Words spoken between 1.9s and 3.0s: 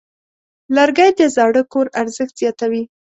ارزښت زیاتوي.